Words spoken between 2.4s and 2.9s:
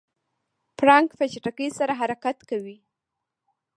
کوي.